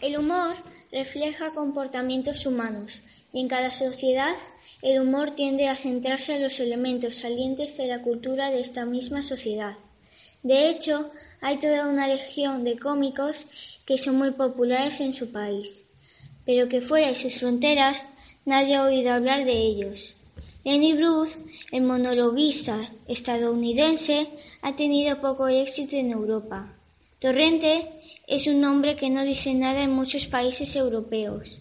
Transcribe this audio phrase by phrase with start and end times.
[0.00, 0.56] El humor
[0.90, 3.00] refleja comportamientos humanos
[3.32, 4.34] y en cada sociedad
[4.82, 9.22] el humor tiende a centrarse en los elementos salientes de la cultura de esta misma
[9.22, 9.76] sociedad.
[10.42, 13.46] De hecho, hay toda una legión de cómicos
[13.86, 15.84] que son muy populares en su país,
[16.44, 18.04] pero que fuera de sus fronteras
[18.44, 20.14] nadie ha oído hablar de ellos.
[20.64, 21.38] Lenny Bruce,
[21.72, 24.28] el monologuista estadounidense,
[24.60, 26.74] ha tenido poco éxito en Europa.
[27.18, 27.88] Torrente
[28.26, 31.58] es un nombre que no dice nada en muchos países europeos.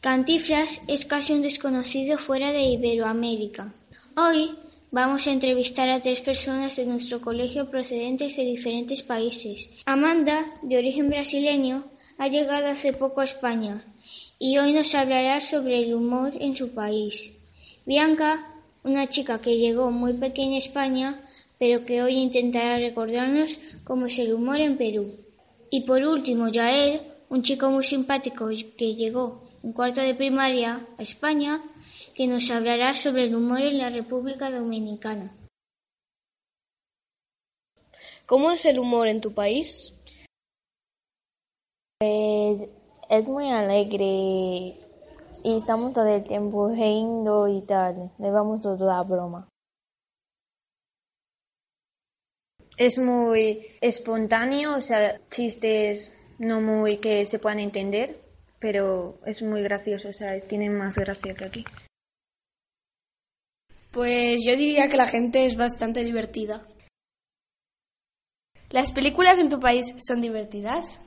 [0.00, 3.74] Cantiflas es casi un desconocido fuera de Iberoamérica.
[4.16, 4.54] Hoy
[4.90, 9.70] vamos a entrevistar a tres personas de nuestro colegio procedentes de diferentes países.
[9.84, 11.84] Amanda, de origen brasileño,
[12.18, 13.84] ha llegado hace poco a España
[14.38, 17.32] y hoy nos hablará sobre el humor en su país.
[17.84, 18.46] Bianca,
[18.84, 21.25] una chica que llegó muy pequeña a España,
[21.58, 25.12] pero que hoy intentará recordarnos cómo es el humor en Perú.
[25.70, 31.02] Y por último, Yael, un chico muy simpático que llegó en cuarto de primaria a
[31.02, 31.62] España,
[32.14, 35.32] que nos hablará sobre el humor en la República Dominicana.
[38.26, 39.92] ¿Cómo es el humor en tu país?
[41.98, 42.68] Pues
[43.08, 44.04] es muy alegre
[45.44, 48.10] y estamos todo el tiempo riendo y tal.
[48.18, 49.48] Le vamos todo a broma.
[52.76, 58.20] Es muy espontáneo, o sea, chistes no muy que se puedan entender,
[58.58, 61.64] pero es muy gracioso, o sea, tiene más gracia que aquí.
[63.90, 66.66] Pues yo diría que la gente es bastante divertida.
[68.70, 70.98] ¿Las películas en tu país son divertidas?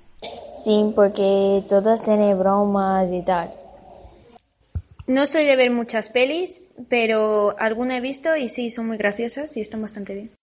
[0.64, 3.54] Sí, porque todas tienen bromas y tal.
[5.06, 9.56] No soy de ver muchas pelis, pero alguna he visto y sí, son muy graciosas
[9.58, 10.39] y están bastante bien.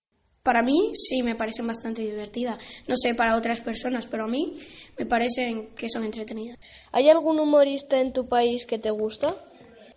[0.47, 2.63] Para mí sí me parecen bastante divertidas.
[2.87, 4.55] No sé para otras personas, pero a mí
[4.97, 6.57] me parecen que son entretenidas.
[6.93, 9.35] ¿Hay algún humorista en tu país que te gusta?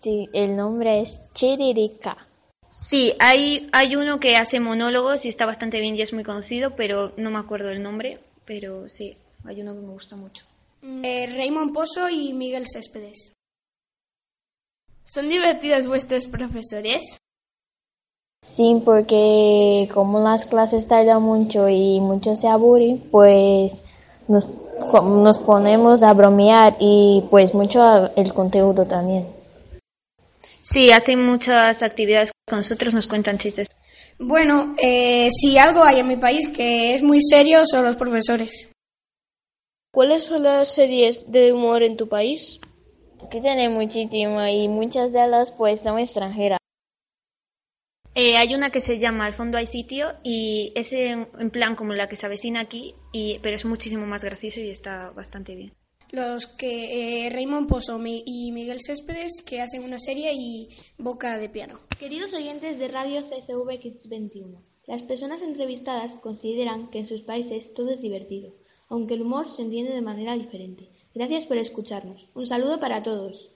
[0.02, 2.28] Sí, el nombre es Chiririca.
[2.72, 6.76] Sí, hay, hay uno que hace monólogos y está bastante bien y es muy conocido,
[6.76, 10.46] pero no me acuerdo el nombre, pero sí, hay uno que me gusta mucho.
[10.82, 13.34] Eh, Raymond Pozo y Miguel Céspedes.
[15.06, 17.20] ¿Son divertidos vuestros profesores?
[18.44, 23.84] Sí, porque como las clases tardan mucho y mucho se aburren, pues
[24.28, 24.48] nos,
[25.04, 29.28] nos ponemos a bromear y pues mucho el contenido también.
[30.64, 33.68] Sí, hacen muchas actividades con nosotros, nos cuentan chistes.
[34.20, 38.70] Bueno, eh, si algo hay en mi país que es muy serio son los profesores.
[39.92, 42.60] ¿Cuáles son las series de humor en tu país?
[43.26, 46.59] Aquí tiene muchísimo y muchas de ellas pues son extranjeras.
[48.16, 51.76] Eh, hay una que se llama Al fondo hay sitio y es en, en, plan
[51.76, 55.56] como la que se avecina aquí, y, pero es muchísimo más gracioso y está bastante
[55.56, 55.74] bien.
[56.12, 61.50] Los que eh, Raymond Pozo y Miguel Céspedes que hacen una serie y Boca de
[61.50, 61.80] Piano.
[62.00, 67.76] Queridos oyentes de Radio CCV Kids 21, las personas entrevistadas consideran que en sus países
[67.76, 68.56] todo es divertido,
[68.88, 70.90] aunque el humor se entiende de manera diferente.
[71.14, 72.30] Gracias por escucharnos.
[72.34, 73.52] Un saludo para todos.